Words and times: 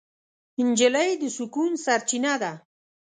نجلۍ 0.67 1.11
د 1.21 1.23
سکون 1.37 1.71
سرچینه 1.83 2.33
ده. 2.41 2.51